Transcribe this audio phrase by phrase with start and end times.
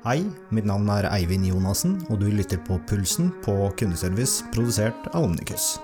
[0.00, 5.26] Hei, mitt navn er Eivind Jonassen, og du lytter på Pulsen på kundeservice produsert av
[5.26, 5.74] Omnikus.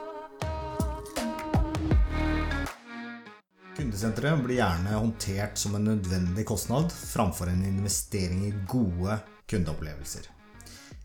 [3.76, 9.18] Kundesenteret blir gjerne håndtert som en nødvendig kostnad framfor en investering i gode
[9.52, 10.32] kundeopplevelser.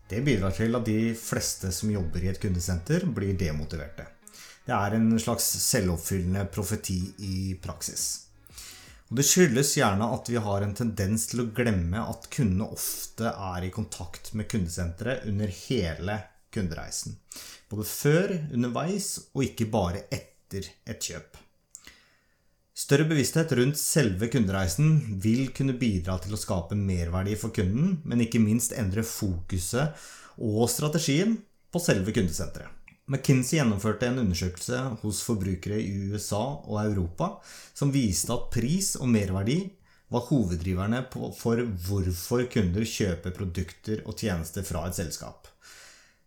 [0.08, 4.08] Det bidrar til at de fleste som jobber i et kundesenter, blir demotiverte.
[4.64, 8.31] Det er en slags selvoppfyllende profeti i praksis.
[9.12, 13.28] Og det skyldes gjerne at vi har en tendens til å glemme at kundene ofte
[13.28, 16.14] er i kontakt med kundesenteret under hele
[16.48, 17.18] kundereisen.
[17.68, 21.36] Både før, underveis og ikke bare etter et kjøp.
[22.72, 28.24] Større bevissthet rundt selve kundereisen vil kunne bidra til å skape merverdi for kunden, men
[28.24, 29.92] ikke minst endre fokuset
[30.40, 31.36] og strategien
[31.68, 32.81] på selve kundesenteret.
[33.10, 37.32] McKinsey gjennomførte en undersøkelse hos forbrukere i USA og Europa
[37.74, 39.58] som viste at pris og merverdi
[40.12, 45.48] var hoveddriverne for hvorfor kunder kjøper produkter og tjenester fra et selskap.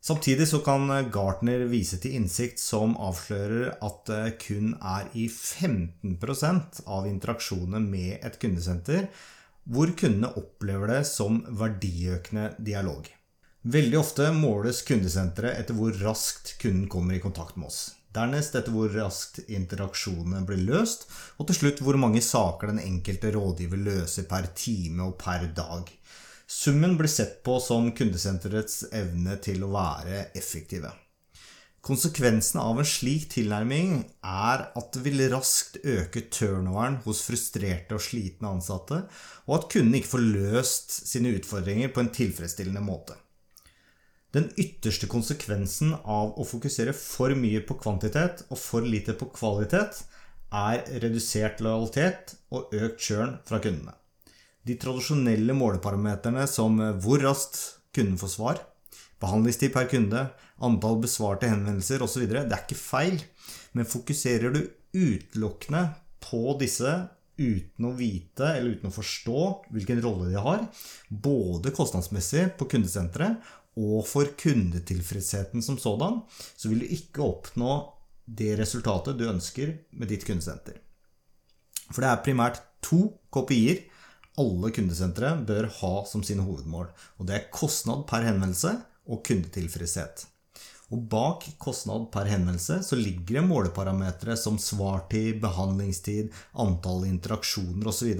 [0.05, 6.83] Samtidig så kan Gartner vise til innsikt som avslører at det kun er i 15%
[6.85, 9.07] av interaksjonene med et kundesenter
[9.65, 13.07] hvor kundene opplever det som verdiøkende dialog.
[13.65, 17.95] Veldig ofte måles kundesenteret etter hvor raskt kunden kommer i kontakt med oss.
[18.13, 21.07] Dernest etter hvor raskt interaksjonene blir løst,
[21.41, 25.89] og til slutt hvor mange saker den enkelte rådgiver løser per time og per dag.
[26.45, 30.93] Summen blir sett på som kundesenterets evne til å være effektive.
[31.85, 38.05] Konsekvensen av en slik tilnærming er at det vil raskt øke turnoveren hos frustrerte og
[38.11, 39.07] slitne ansatte,
[39.49, 43.17] og at kunden ikke får løst sine utfordringer på en tilfredsstillende måte.
[44.35, 50.01] Den ytterste konsekvensen av å fokusere for mye på kvantitet og for lite på kvalitet
[50.55, 53.95] er redusert lojalitet og økt churn fra kundene.
[54.67, 57.61] De tradisjonelle måleparameterne som hvor raskt
[57.95, 58.61] kunden får svar,
[59.23, 60.27] behandlingstid per kunde,
[60.59, 63.21] antall besvarte henvendelser osv., det er ikke feil,
[63.71, 64.65] men fokuserer du
[64.95, 65.87] utelukkende
[66.23, 66.91] på disse
[67.39, 69.41] uten å vite eller uten å forstå
[69.75, 70.65] hvilken rolle de har,
[71.07, 73.39] både kostnadsmessig på kundesenteret
[73.75, 76.21] og for kundetilfredsheten som sådan,
[76.55, 77.73] så vil du ikke oppnå
[78.25, 80.79] det resultatet du ønsker med ditt kundesenter.
[81.91, 83.01] For det er primært to
[83.33, 83.83] kopier
[84.41, 86.89] alle kundesentre bør ha som sine hovedmål.
[87.19, 88.73] Og det er kostnad per henvendelse
[89.07, 90.25] og kundetilfredshet.
[90.93, 96.29] Og bak kostnad per henvendelse så ligger det måleparametere som svartid, behandlingstid,
[96.61, 98.11] antall interaksjoner osv.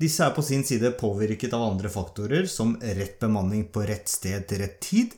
[0.00, 4.44] Disse er på sin side påvirket av andre faktorer som rett bemanning på rett sted
[4.50, 5.16] til rett tid,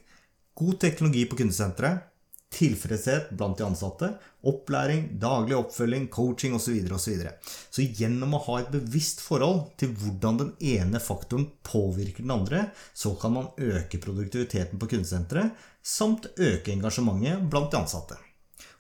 [0.54, 2.11] god teknologi på kundesenteret,
[2.52, 4.08] tilfredshet blant de ansatte,
[4.48, 6.74] opplæring, daglig oppfølging, coaching osv.
[6.88, 7.32] Så, så, videre.
[7.70, 12.66] så gjennom å ha et bevisst forhold til hvordan den ene faktoren påvirker den andre,
[12.94, 18.20] så kan man øke produktiviteten på kundesenteret, samt øke engasjementet blant de ansatte.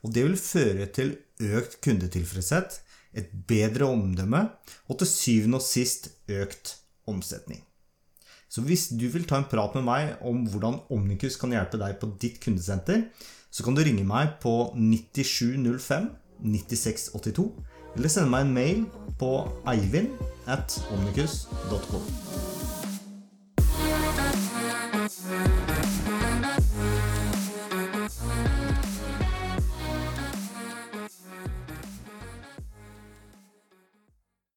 [0.02, 2.80] Og det vil føre til økt kundetilfredshet,
[3.12, 4.46] et bedre omdømme
[4.88, 6.76] og til syvende og sist økt
[7.10, 7.60] omsetning.
[8.52, 11.96] Så hvis du vil ta en prat med meg om hvordan Omnikus kan hjelpe deg
[12.02, 13.06] på ditt kundesenter,
[13.48, 16.10] så kan du ringe meg på 9705
[16.42, 17.46] 9682,
[17.96, 18.84] eller sende meg en mail
[19.20, 19.32] på
[19.72, 20.12] eivind
[20.52, 22.04] at omnikus.com.